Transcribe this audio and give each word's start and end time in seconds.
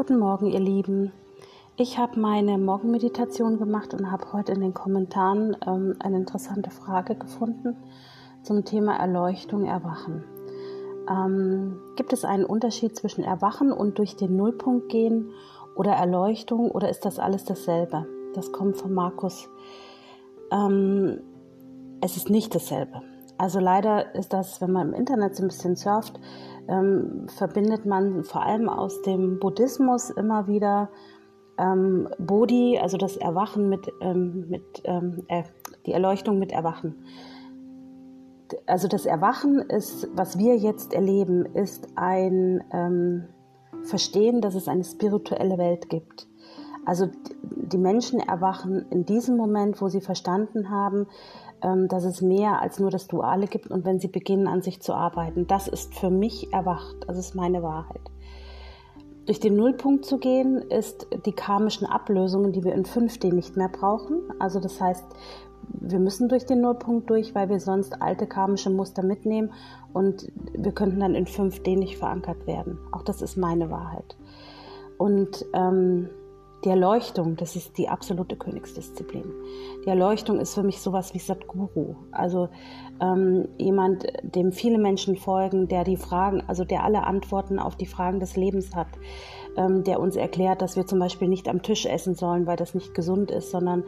Guten 0.00 0.18
Morgen, 0.18 0.46
ihr 0.46 0.60
Lieben. 0.60 1.12
Ich 1.76 1.98
habe 1.98 2.18
meine 2.18 2.56
Morgenmeditation 2.56 3.58
gemacht 3.58 3.92
und 3.92 4.10
habe 4.10 4.32
heute 4.32 4.52
in 4.52 4.62
den 4.62 4.72
Kommentaren 4.72 5.54
ähm, 5.66 5.94
eine 5.98 6.16
interessante 6.16 6.70
Frage 6.70 7.16
gefunden 7.16 7.76
zum 8.42 8.64
Thema 8.64 8.96
Erleuchtung, 8.96 9.66
Erwachen. 9.66 10.24
Ähm, 11.06 11.78
gibt 11.96 12.14
es 12.14 12.24
einen 12.24 12.46
Unterschied 12.46 12.96
zwischen 12.96 13.24
Erwachen 13.24 13.72
und 13.72 13.98
durch 13.98 14.16
den 14.16 14.36
Nullpunkt 14.36 14.88
gehen 14.88 15.32
oder 15.76 15.92
Erleuchtung 15.92 16.70
oder 16.70 16.88
ist 16.88 17.04
das 17.04 17.18
alles 17.18 17.44
dasselbe? 17.44 18.06
Das 18.32 18.52
kommt 18.52 18.78
von 18.78 18.94
Markus. 18.94 19.50
Ähm, 20.50 21.20
es 22.00 22.16
ist 22.16 22.30
nicht 22.30 22.54
dasselbe. 22.54 23.02
Also 23.40 23.58
leider 23.58 24.14
ist 24.14 24.34
das, 24.34 24.60
wenn 24.60 24.70
man 24.70 24.88
im 24.88 24.94
Internet 24.94 25.34
so 25.34 25.42
ein 25.42 25.48
bisschen 25.48 25.74
surft, 25.74 26.20
ähm, 26.68 27.26
verbindet 27.38 27.86
man 27.86 28.22
vor 28.22 28.42
allem 28.42 28.68
aus 28.68 29.00
dem 29.00 29.38
Buddhismus 29.38 30.10
immer 30.10 30.46
wieder 30.46 30.90
ähm, 31.56 32.06
Bodhi, 32.18 32.78
also 32.78 32.98
das 32.98 33.16
Erwachen 33.16 33.70
mit, 33.70 33.90
ähm, 34.02 34.46
mit 34.50 34.82
ähm, 34.84 35.24
äh, 35.28 35.44
die 35.86 35.92
Erleuchtung 35.92 36.38
mit 36.38 36.52
Erwachen. 36.52 37.02
Also 38.66 38.88
das 38.88 39.06
Erwachen 39.06 39.60
ist, 39.60 40.06
was 40.14 40.36
wir 40.36 40.58
jetzt 40.58 40.92
erleben, 40.92 41.46
ist 41.46 41.88
ein 41.96 42.62
ähm, 42.74 43.24
Verstehen, 43.84 44.42
dass 44.42 44.54
es 44.54 44.68
eine 44.68 44.84
spirituelle 44.84 45.56
Welt 45.56 45.88
gibt. 45.88 46.28
Also 46.86 47.08
die 47.40 47.78
Menschen 47.78 48.20
erwachen 48.20 48.86
in 48.90 49.04
diesem 49.04 49.36
Moment, 49.36 49.80
wo 49.80 49.88
sie 49.88 50.00
verstanden 50.00 50.70
haben, 50.70 51.06
ähm, 51.62 51.88
dass 51.88 52.04
es 52.04 52.22
mehr 52.22 52.60
als 52.60 52.78
nur 52.78 52.90
das 52.90 53.06
Duale 53.06 53.46
gibt 53.46 53.70
und 53.70 53.84
wenn 53.84 54.00
sie 54.00 54.08
beginnen 54.08 54.46
an 54.46 54.62
sich 54.62 54.80
zu 54.80 54.94
arbeiten. 54.94 55.46
Das 55.46 55.68
ist 55.68 55.94
für 55.94 56.10
mich 56.10 56.52
erwacht, 56.52 56.96
das 57.06 57.18
ist 57.18 57.34
meine 57.34 57.62
Wahrheit. 57.62 58.00
Durch 59.26 59.40
den 59.40 59.56
Nullpunkt 59.56 60.06
zu 60.06 60.18
gehen, 60.18 60.56
ist 60.56 61.06
die 61.26 61.32
karmischen 61.32 61.86
Ablösungen, 61.86 62.52
die 62.52 62.64
wir 62.64 62.72
in 62.72 62.84
5D 62.84 63.32
nicht 63.32 63.56
mehr 63.56 63.68
brauchen. 63.68 64.22
Also 64.38 64.58
das 64.58 64.80
heißt, 64.80 65.04
wir 65.68 65.98
müssen 65.98 66.28
durch 66.28 66.46
den 66.46 66.62
Nullpunkt 66.62 67.10
durch, 67.10 67.34
weil 67.34 67.48
wir 67.48 67.60
sonst 67.60 68.02
alte 68.02 68.26
karmische 68.26 68.70
Muster 68.70 69.04
mitnehmen 69.04 69.52
und 69.92 70.32
wir 70.52 70.72
könnten 70.72 71.00
dann 71.00 71.14
in 71.14 71.26
5D 71.26 71.78
nicht 71.78 71.98
verankert 71.98 72.46
werden. 72.46 72.78
Auch 72.92 73.02
das 73.02 73.22
ist 73.22 73.36
meine 73.36 73.70
Wahrheit. 73.70 74.16
Und 74.98 75.44
ähm, 75.52 76.08
die 76.64 76.68
Erleuchtung, 76.68 77.36
das 77.36 77.56
ist 77.56 77.78
die 77.78 77.88
absolute 77.88 78.36
Königsdisziplin. 78.36 79.32
Die 79.84 79.88
Erleuchtung 79.88 80.38
ist 80.38 80.54
für 80.54 80.62
mich 80.62 80.80
sowas 80.80 81.14
wie 81.14 81.18
Satguru. 81.18 81.96
Also 82.12 82.48
ähm, 83.00 83.48
jemand, 83.58 84.06
dem 84.22 84.52
viele 84.52 84.78
Menschen 84.78 85.16
folgen, 85.16 85.68
der 85.68 85.84
die 85.84 85.96
Fragen, 85.96 86.42
also 86.46 86.64
der 86.64 86.84
alle 86.84 87.04
Antworten 87.04 87.58
auf 87.58 87.76
die 87.76 87.86
Fragen 87.86 88.20
des 88.20 88.36
Lebens 88.36 88.74
hat, 88.74 88.88
ähm, 89.56 89.84
der 89.84 90.00
uns 90.00 90.16
erklärt, 90.16 90.62
dass 90.62 90.76
wir 90.76 90.86
zum 90.86 90.98
Beispiel 90.98 91.28
nicht 91.28 91.48
am 91.48 91.62
Tisch 91.62 91.86
essen 91.86 92.14
sollen, 92.14 92.46
weil 92.46 92.56
das 92.56 92.74
nicht 92.74 92.94
gesund 92.94 93.30
ist, 93.30 93.50
sondern 93.50 93.84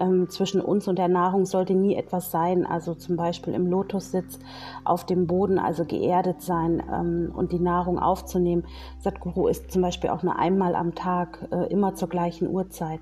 ähm, 0.00 0.28
zwischen 0.28 0.60
uns 0.60 0.88
und 0.88 0.98
der 0.98 1.08
Nahrung 1.08 1.46
sollte 1.46 1.74
nie 1.74 1.94
etwas 1.94 2.30
sein. 2.30 2.66
Also 2.66 2.94
zum 2.94 3.16
Beispiel 3.16 3.54
im 3.54 3.66
Lotussitz 3.66 4.38
auf 4.84 5.04
dem 5.06 5.26
Boden, 5.26 5.58
also 5.58 5.84
geerdet 5.84 6.42
sein 6.42 6.82
ähm, 6.92 7.32
und 7.34 7.52
die 7.52 7.60
Nahrung 7.60 7.98
aufzunehmen. 7.98 8.64
Satguru 8.98 9.48
ist 9.48 9.70
zum 9.70 9.82
Beispiel 9.82 10.10
auch 10.10 10.22
nur 10.22 10.38
einmal 10.38 10.74
am 10.74 10.94
Tag, 10.94 11.48
äh, 11.50 11.66
immer 11.72 11.94
zur 11.94 12.08
gleichen 12.08 12.48
Uhrzeit. 12.48 13.00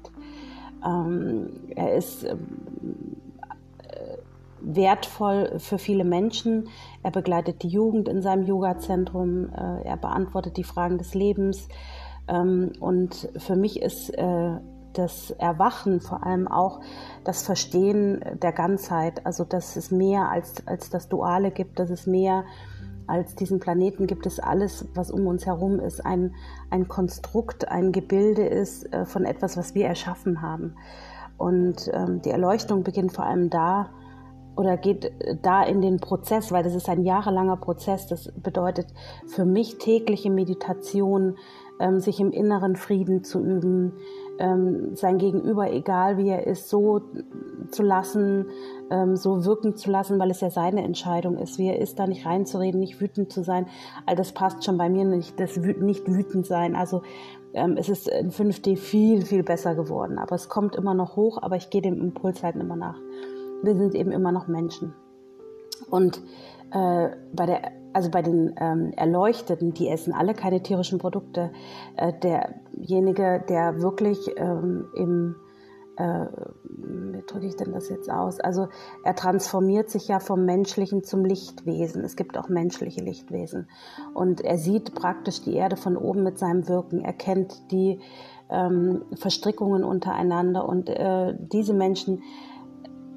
Ähm, 0.84 1.50
er 1.74 1.94
ist 1.94 2.24
ähm, 2.24 3.16
wertvoll 4.64 5.58
für 5.58 5.78
viele 5.78 6.04
Menschen. 6.04 6.68
Er 7.02 7.10
begleitet 7.10 7.62
die 7.62 7.68
Jugend 7.68 8.08
in 8.08 8.22
seinem 8.22 8.44
Yoga-Zentrum. 8.44 9.50
Äh, 9.50 9.82
er 9.84 9.96
beantwortet 9.96 10.56
die 10.56 10.64
Fragen 10.64 10.98
des 10.98 11.14
Lebens. 11.14 11.68
Ähm, 12.28 12.72
und 12.80 13.28
für 13.36 13.56
mich 13.56 13.82
ist 13.82 14.10
äh, 14.10 14.58
das 14.92 15.30
Erwachen 15.32 16.00
vor 16.00 16.24
allem 16.24 16.48
auch 16.48 16.80
das 17.24 17.42
Verstehen 17.42 18.24
der 18.42 18.52
Ganzheit. 18.52 19.26
Also, 19.26 19.44
dass 19.44 19.76
es 19.76 19.90
mehr 19.90 20.30
als, 20.30 20.66
als 20.66 20.90
das 20.90 21.08
Duale 21.08 21.50
gibt, 21.50 21.78
dass 21.78 21.90
es 21.90 22.06
mehr 22.06 22.44
als 23.06 23.34
diesen 23.34 23.60
Planeten 23.60 24.06
gibt 24.06 24.24
es 24.26 24.40
alles, 24.40 24.86
was 24.94 25.10
um 25.10 25.26
uns 25.26 25.44
herum 25.44 25.78
ist, 25.78 26.04
ein, 26.04 26.34
ein 26.70 26.88
Konstrukt, 26.88 27.68
ein 27.68 27.92
Gebilde 27.92 28.46
ist 28.46 28.90
äh, 28.92 29.04
von 29.04 29.24
etwas, 29.24 29.56
was 29.56 29.74
wir 29.74 29.86
erschaffen 29.86 30.40
haben. 30.40 30.76
Und 31.36 31.90
ähm, 31.92 32.22
die 32.22 32.30
Erleuchtung 32.30 32.82
beginnt 32.82 33.12
vor 33.12 33.26
allem 33.26 33.50
da, 33.50 33.90
oder 34.56 34.76
geht 34.76 35.12
da 35.42 35.62
in 35.62 35.80
den 35.80 35.98
Prozess, 35.98 36.52
weil 36.52 36.62
das 36.62 36.74
ist 36.74 36.88
ein 36.88 37.02
jahrelanger 37.02 37.56
Prozess. 37.56 38.06
Das 38.06 38.32
bedeutet 38.36 38.86
für 39.26 39.44
mich 39.44 39.78
tägliche 39.78 40.30
Meditation, 40.30 41.36
ähm, 41.80 42.00
sich 42.00 42.20
im 42.20 42.30
inneren 42.30 42.76
Frieden 42.76 43.24
zu 43.24 43.40
üben, 43.40 43.94
ähm, 44.38 44.94
sein 44.94 45.18
Gegenüber, 45.18 45.70
egal 45.72 46.18
wie 46.18 46.28
er 46.28 46.46
ist, 46.46 46.68
so 46.68 47.02
zu 47.70 47.82
lassen, 47.82 48.46
ähm, 48.90 49.16
so 49.16 49.44
wirken 49.44 49.76
zu 49.76 49.90
lassen, 49.90 50.18
weil 50.18 50.30
es 50.30 50.40
ja 50.40 50.50
seine 50.50 50.82
Entscheidung 50.82 51.38
ist, 51.38 51.58
wie 51.58 51.68
er 51.68 51.78
ist, 51.78 51.98
da 51.98 52.06
nicht 52.06 52.26
reinzureden, 52.26 52.80
nicht 52.80 53.00
wütend 53.00 53.32
zu 53.32 53.42
sein. 53.42 53.66
All 54.06 54.16
das 54.16 54.32
passt 54.32 54.64
schon 54.64 54.78
bei 54.78 54.88
mir 54.88 55.04
nicht, 55.04 55.38
das 55.38 55.56
nicht 55.56 56.08
wütend 56.08 56.46
sein. 56.46 56.74
Also 56.74 57.02
ähm, 57.54 57.76
es 57.76 57.88
ist 57.88 58.08
in 58.08 58.30
5D 58.30 58.76
viel, 58.76 59.24
viel 59.24 59.42
besser 59.42 59.74
geworden. 59.74 60.18
Aber 60.18 60.34
es 60.34 60.48
kommt 60.48 60.76
immer 60.76 60.94
noch 60.94 61.16
hoch, 61.16 61.38
aber 61.40 61.56
ich 61.56 61.70
gehe 61.70 61.82
dem 61.82 62.00
Impuls 62.00 62.42
halt 62.42 62.56
immer 62.56 62.76
nach 62.76 62.98
wir 63.64 63.74
sind 63.76 63.94
eben 63.94 64.12
immer 64.12 64.32
noch 64.32 64.46
Menschen. 64.46 64.94
Und 65.90 66.22
äh, 66.72 67.08
bei 67.32 67.46
der, 67.46 67.72
also 67.92 68.10
bei 68.10 68.22
den 68.22 68.54
ähm, 68.58 68.92
Erleuchteten, 68.96 69.74
die 69.74 69.88
essen 69.88 70.12
alle 70.12 70.34
keine 70.34 70.62
tierischen 70.62 70.98
Produkte. 70.98 71.50
Äh, 71.96 72.12
derjenige, 72.12 73.44
der 73.48 73.80
wirklich 73.80 74.18
ähm, 74.36 74.88
im 74.94 75.36
äh, 75.96 76.26
wie 77.14 77.22
drücke 77.26 77.46
ich 77.46 77.56
denn 77.56 77.72
das 77.72 77.88
jetzt 77.88 78.10
aus? 78.10 78.40
Also 78.40 78.68
er 79.04 79.14
transformiert 79.14 79.90
sich 79.90 80.08
ja 80.08 80.18
vom 80.18 80.44
Menschlichen 80.44 81.04
zum 81.04 81.24
Lichtwesen. 81.24 82.04
Es 82.04 82.16
gibt 82.16 82.36
auch 82.36 82.48
menschliche 82.48 83.00
Lichtwesen. 83.00 83.68
Und 84.12 84.40
er 84.40 84.58
sieht 84.58 84.94
praktisch 84.94 85.42
die 85.42 85.54
Erde 85.54 85.76
von 85.76 85.96
oben 85.96 86.22
mit 86.22 86.38
seinem 86.38 86.68
Wirken. 86.68 87.00
Er 87.00 87.12
kennt 87.12 87.70
die 87.70 88.00
ähm, 88.50 89.02
Verstrickungen 89.14 89.84
untereinander. 89.84 90.68
Und 90.68 90.88
äh, 90.88 91.34
diese 91.38 91.74
Menschen 91.74 92.22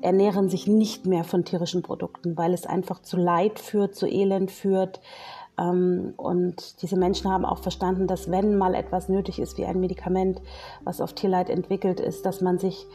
ernähren 0.01 0.49
sich 0.49 0.67
nicht 0.67 1.05
mehr 1.05 1.23
von 1.23 1.43
tierischen 1.43 1.81
Produkten, 1.81 2.37
weil 2.37 2.53
es 2.53 2.65
einfach 2.65 3.01
zu 3.01 3.17
Leid 3.17 3.59
führt, 3.59 3.95
zu 3.95 4.07
Elend 4.07 4.51
führt. 4.51 5.01
Ähm, 5.57 6.13
und 6.17 6.81
diese 6.81 6.97
Menschen 6.97 7.31
haben 7.31 7.45
auch 7.45 7.59
verstanden, 7.59 8.07
dass 8.07 8.29
wenn 8.29 8.57
mal 8.57 8.75
etwas 8.75 9.09
nötig 9.09 9.39
ist, 9.39 9.57
wie 9.57 9.65
ein 9.65 9.79
Medikament, 9.79 10.41
was 10.83 11.01
auf 11.01 11.13
Tierleid 11.13 11.49
entwickelt 11.49 11.99
ist, 11.99 12.25
dass 12.25 12.41
man 12.41 12.59
sich 12.59 12.87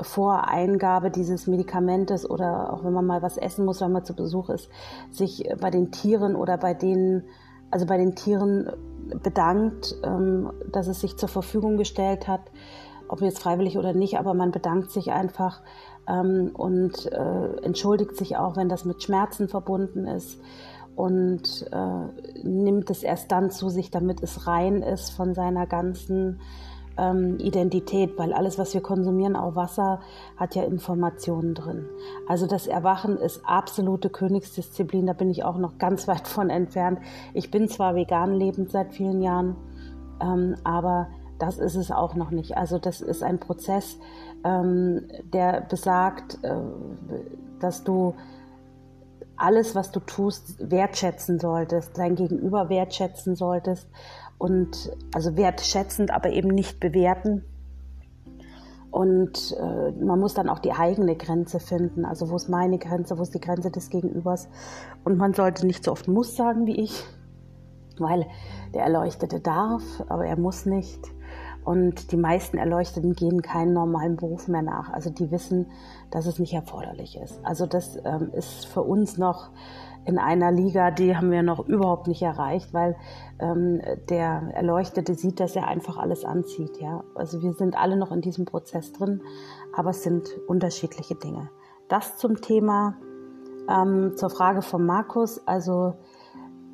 vor 0.00 0.48
Eingabe 0.48 1.10
dieses 1.10 1.46
Medikamentes 1.46 2.28
oder 2.28 2.72
auch 2.72 2.84
wenn 2.84 2.92
man 2.92 3.06
mal 3.06 3.22
was 3.22 3.36
essen 3.36 3.64
muss, 3.64 3.80
wenn 3.80 3.92
man 3.92 4.04
zu 4.04 4.14
Besuch 4.14 4.50
ist, 4.50 4.68
sich 5.10 5.48
bei 5.60 5.70
den 5.70 5.90
Tieren 5.90 6.36
oder 6.36 6.58
bei 6.58 6.74
denen, 6.74 7.24
also 7.70 7.86
bei 7.86 7.96
den 7.96 8.14
Tieren 8.14 8.70
bedankt, 9.22 9.94
ähm, 10.04 10.52
dass 10.72 10.88
es 10.88 11.00
sich 11.00 11.16
zur 11.16 11.28
Verfügung 11.28 11.76
gestellt 11.76 12.28
hat, 12.28 12.42
ob 13.08 13.20
jetzt 13.20 13.40
freiwillig 13.40 13.78
oder 13.78 13.92
nicht, 13.92 14.18
aber 14.18 14.34
man 14.34 14.50
bedankt 14.50 14.90
sich 14.90 15.12
einfach 15.12 15.60
ähm, 16.08 16.50
und 16.54 17.10
äh, 17.12 17.56
entschuldigt 17.62 18.16
sich 18.16 18.36
auch, 18.36 18.56
wenn 18.56 18.68
das 18.68 18.84
mit 18.84 19.02
Schmerzen 19.02 19.48
verbunden 19.48 20.06
ist 20.06 20.40
und 20.94 21.66
äh, 21.72 22.46
nimmt 22.46 22.90
es 22.90 23.02
erst 23.02 23.30
dann 23.30 23.50
zu 23.50 23.68
sich, 23.68 23.90
damit 23.90 24.22
es 24.22 24.46
rein 24.46 24.82
ist 24.82 25.10
von 25.10 25.34
seiner 25.34 25.66
ganzen 25.66 26.40
ähm, 26.98 27.38
Identität, 27.38 28.16
weil 28.16 28.32
alles, 28.32 28.58
was 28.58 28.72
wir 28.72 28.80
konsumieren, 28.80 29.36
auch 29.36 29.54
Wasser, 29.54 30.00
hat 30.36 30.54
ja 30.54 30.62
Informationen 30.62 31.54
drin. 31.54 31.86
Also 32.26 32.46
das 32.46 32.66
Erwachen 32.66 33.18
ist 33.18 33.42
absolute 33.44 34.08
Königsdisziplin, 34.08 35.06
da 35.06 35.12
bin 35.12 35.30
ich 35.30 35.44
auch 35.44 35.58
noch 35.58 35.78
ganz 35.78 36.08
weit 36.08 36.26
von 36.26 36.50
entfernt. 36.50 37.00
Ich 37.34 37.50
bin 37.50 37.68
zwar 37.68 37.94
vegan 37.94 38.32
lebend 38.32 38.70
seit 38.70 38.94
vielen 38.94 39.20
Jahren, 39.20 39.56
ähm, 40.22 40.56
aber 40.64 41.08
das 41.38 41.58
ist 41.58 41.74
es 41.74 41.90
auch 41.90 42.14
noch 42.14 42.30
nicht. 42.30 42.56
Also 42.56 42.78
das 42.78 43.00
ist 43.00 43.22
ein 43.22 43.38
Prozess, 43.38 43.98
ähm, 44.44 45.02
der 45.32 45.60
besagt, 45.62 46.38
äh, 46.42 46.56
dass 47.60 47.84
du 47.84 48.14
alles, 49.36 49.74
was 49.74 49.90
du 49.90 50.00
tust, 50.00 50.70
wertschätzen 50.70 51.38
solltest, 51.38 51.98
dein 51.98 52.14
Gegenüber 52.16 52.68
wertschätzen 52.68 53.36
solltest 53.36 53.86
und 54.38 54.90
also 55.14 55.36
wertschätzend, 55.36 56.10
aber 56.10 56.30
eben 56.30 56.48
nicht 56.48 56.80
bewerten. 56.80 57.44
Und 58.90 59.54
äh, 59.60 59.90
man 60.02 60.18
muss 60.18 60.32
dann 60.32 60.48
auch 60.48 60.58
die 60.58 60.72
eigene 60.72 61.16
Grenze 61.16 61.60
finden. 61.60 62.06
Also 62.06 62.30
wo 62.30 62.36
ist 62.36 62.48
meine 62.48 62.78
Grenze, 62.78 63.18
wo 63.18 63.22
ist 63.22 63.34
die 63.34 63.40
Grenze 63.40 63.70
des 63.70 63.90
Gegenübers? 63.90 64.48
Und 65.04 65.18
man 65.18 65.34
sollte 65.34 65.66
nicht 65.66 65.84
so 65.84 65.92
oft 65.92 66.08
muss 66.08 66.34
sagen 66.34 66.66
wie 66.66 66.80
ich, 66.80 67.04
weil 67.98 68.26
der 68.72 68.84
Erleuchtete 68.84 69.40
darf, 69.40 69.82
aber 70.08 70.26
er 70.26 70.38
muss 70.38 70.64
nicht. 70.64 71.00
Und 71.66 72.12
die 72.12 72.16
meisten 72.16 72.58
Erleuchteten 72.58 73.14
gehen 73.14 73.42
keinen 73.42 73.72
normalen 73.72 74.14
Beruf 74.14 74.46
mehr 74.46 74.62
nach. 74.62 74.92
Also 74.92 75.10
die 75.10 75.32
wissen, 75.32 75.66
dass 76.12 76.26
es 76.26 76.38
nicht 76.38 76.54
erforderlich 76.54 77.18
ist. 77.18 77.40
Also 77.42 77.66
das 77.66 77.98
ähm, 78.04 78.30
ist 78.32 78.66
für 78.66 78.82
uns 78.82 79.18
noch 79.18 79.50
in 80.04 80.20
einer 80.20 80.52
Liga, 80.52 80.92
die 80.92 81.16
haben 81.16 81.32
wir 81.32 81.42
noch 81.42 81.66
überhaupt 81.66 82.06
nicht 82.06 82.22
erreicht, 82.22 82.72
weil 82.72 82.94
ähm, 83.40 83.82
der 84.08 84.52
Erleuchtete 84.54 85.16
sieht, 85.16 85.40
dass 85.40 85.56
er 85.56 85.66
einfach 85.66 85.96
alles 85.96 86.24
anzieht. 86.24 86.80
Ja? 86.80 87.02
Also 87.16 87.42
wir 87.42 87.52
sind 87.54 87.76
alle 87.76 87.96
noch 87.96 88.12
in 88.12 88.20
diesem 88.20 88.44
Prozess 88.44 88.92
drin, 88.92 89.20
aber 89.76 89.90
es 89.90 90.04
sind 90.04 90.28
unterschiedliche 90.46 91.16
Dinge. 91.16 91.50
Das 91.88 92.16
zum 92.16 92.40
Thema, 92.40 92.96
ähm, 93.68 94.12
zur 94.14 94.30
Frage 94.30 94.62
von 94.62 94.86
Markus. 94.86 95.44
Also 95.48 95.94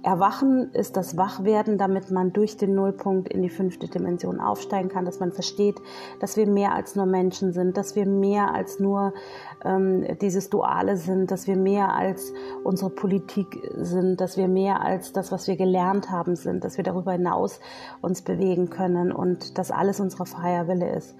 Erwachen 0.02 0.72
ist 0.72 0.96
das 0.96 1.16
Wachwerden, 1.16 1.78
damit 1.78 2.10
man 2.10 2.32
durch 2.32 2.56
den 2.56 2.74
Nullpunkt 2.74 3.28
in 3.28 3.40
die 3.40 3.48
fünfte 3.48 3.86
Dimension 3.86 4.40
aufsteigen 4.40 4.88
kann, 4.88 5.04
dass 5.04 5.20
man 5.20 5.30
versteht, 5.30 5.80
dass 6.18 6.36
wir 6.36 6.48
mehr 6.48 6.74
als 6.74 6.96
nur 6.96 7.06
Menschen 7.06 7.52
sind, 7.52 7.76
dass 7.76 7.94
wir 7.94 8.04
mehr 8.04 8.52
als 8.52 8.80
nur 8.80 9.14
ähm, 9.64 10.04
dieses 10.20 10.50
Duale 10.50 10.96
sind, 10.96 11.30
dass 11.30 11.46
wir 11.46 11.56
mehr 11.56 11.94
als 11.94 12.32
unsere 12.64 12.90
Politik 12.90 13.62
sind, 13.76 14.20
dass 14.20 14.36
wir 14.36 14.48
mehr 14.48 14.80
als 14.80 15.12
das, 15.12 15.30
was 15.30 15.46
wir 15.46 15.56
gelernt 15.56 16.10
haben, 16.10 16.34
sind, 16.34 16.64
dass 16.64 16.76
wir 16.76 16.84
darüber 16.84 17.12
hinaus 17.12 17.60
uns 18.00 18.22
bewegen 18.22 18.70
können 18.70 19.12
und 19.12 19.56
dass 19.56 19.70
alles 19.70 20.00
unser 20.00 20.26
freier 20.26 20.66
Wille 20.66 20.96
ist. 20.96 21.14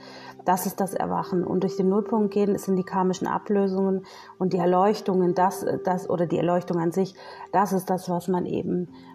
Das 0.44 0.66
ist 0.66 0.80
das 0.80 0.92
Erwachen. 0.92 1.44
Und 1.44 1.62
durch 1.62 1.76
den 1.76 1.88
Nullpunkt 1.88 2.34
gehen 2.34 2.58
sind 2.58 2.74
die 2.74 2.82
karmischen 2.82 3.28
Ablösungen 3.28 4.04
und 4.38 4.52
die 4.52 4.58
Erleuchtungen, 4.58 5.34
das, 5.34 5.64
das 5.84 6.10
oder 6.10 6.26
die 6.26 6.38
Erleuchtung 6.38 6.78
an 6.78 6.90
sich, 6.90 7.14
das 7.52 7.72
ist 7.72 7.88
das, 7.90 8.08
was 8.08 8.26
man 8.26 8.44
eben 8.46 8.71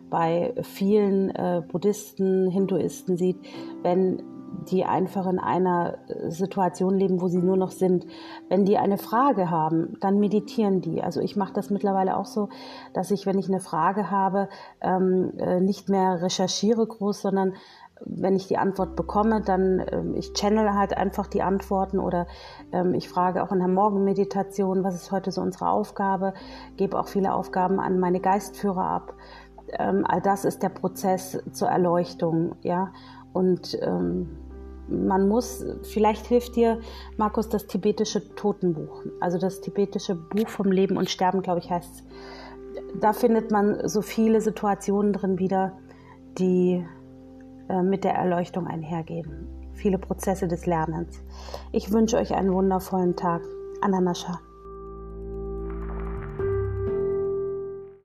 bei 0.10 0.54
vielen 0.62 1.30
äh, 1.32 1.62
Buddhisten, 1.68 2.50
Hinduisten 2.50 3.18
sieht, 3.18 3.38
wenn 3.84 4.24
die 4.70 4.86
einfach 4.86 5.28
in 5.28 5.40
einer 5.40 5.98
Situation 6.30 6.98
leben, 6.98 7.22
wo 7.22 7.28
sie 7.28 7.42
nur 7.42 7.58
noch 7.58 7.72
sind. 7.72 8.06
Wenn 8.50 8.66
die 8.66 8.78
eine 8.78 8.98
Frage 8.98 9.50
haben, 9.50 9.98
dann 10.02 10.20
meditieren 10.20 10.82
die. 10.82 11.02
Also 11.02 11.22
ich 11.22 11.36
mache 11.36 11.54
das 11.54 11.70
mittlerweile 11.70 12.18
auch 12.18 12.26
so, 12.26 12.50
dass 12.94 13.12
ich, 13.12 13.26
wenn 13.26 13.40
ich 13.40 13.48
eine 13.48 13.60
Frage 13.60 14.10
habe, 14.10 14.50
ähm, 14.82 15.34
äh, 15.38 15.60
nicht 15.60 15.90
mehr 15.90 16.22
recherchiere 16.22 16.86
groß, 16.86 17.22
sondern 17.22 17.54
wenn 18.06 18.36
ich 18.36 18.48
die 18.48 18.58
Antwort 18.58 18.96
bekomme, 18.96 19.42
dann 19.42 19.84
ähm, 19.92 20.16
ich 20.16 20.34
channel 20.34 20.74
halt 20.74 20.96
einfach 20.96 21.28
die 21.28 21.42
Antworten 21.42 22.00
oder 22.00 22.28
ähm, 22.72 22.94
ich 22.94 23.10
frage 23.10 23.44
auch 23.44 23.52
in 23.52 23.60
der 23.60 23.68
Morgenmeditation, 23.68 24.84
was 24.84 24.96
ist 24.96 25.12
heute 25.12 25.32
so 25.32 25.42
unsere 25.42 25.70
Aufgabe, 25.70 26.34
gebe 26.76 27.00
auch 27.00 27.08
viele 27.08 27.34
Aufgaben 27.34 27.80
an 27.80 28.00
meine 28.00 28.20
Geistführer 28.20 28.86
ab. 28.86 29.14
Ähm, 29.78 30.06
all 30.08 30.22
das 30.22 30.46
ist 30.46 30.64
der 30.64 30.70
Prozess 30.70 31.38
zur 31.52 31.68
Erleuchtung, 31.68 32.56
ja. 32.62 32.92
Und 33.34 33.78
ähm, 33.82 34.30
man 34.88 35.28
muss, 35.28 35.66
vielleicht 35.84 36.26
hilft 36.28 36.56
dir, 36.56 36.80
Markus, 37.18 37.50
das 37.50 37.68
tibetische 37.68 38.36
Totenbuch, 38.36 39.04
also 39.20 39.38
das 39.38 39.62
tibetische 39.62 40.16
Buch 40.16 40.48
vom 40.48 40.72
Leben 40.72 40.98
und 40.98 41.10
Sterben, 41.10 41.42
glaube 41.42 41.60
ich, 41.60 41.70
heißt 41.70 41.96
es. 41.96 42.04
Da 43.00 43.14
findet 43.14 43.52
man 43.52 43.88
so 43.88 44.02
viele 44.02 44.40
Situationen 44.40 45.14
drin 45.14 45.40
wieder, 45.40 45.74
die 46.38 46.86
äh, 47.70 47.82
mit 47.82 48.04
der 48.04 48.14
Erleuchtung 48.14 48.68
einhergehen. 48.68 49.48
Viele 49.74 49.98
Prozesse 49.98 50.48
des 50.48 50.66
Lernens. 50.66 51.22
Ich 51.72 51.92
wünsche 51.92 52.18
euch 52.18 52.34
einen 52.34 52.54
wundervollen 52.54 53.16
Tag. 53.16 53.42
Ananascha. 53.82 54.40